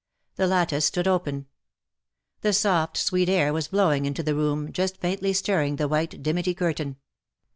The 0.35 0.47
lattice 0.47 0.85
stood 0.85 1.07
open. 1.07 1.45
The 2.41 2.53
soft 2.53 2.97
sweet 2.97 3.29
air 3.29 3.53
was 3.53 3.67
blowing 3.67 4.07
into 4.07 4.23
the 4.23 4.33
room, 4.33 4.73
just 4.73 4.97
faintly 4.97 5.31
stirring 5.31 5.75
the 5.75 5.87
white 5.87 6.23
dimity 6.23 6.55
curtain. 6.55 6.95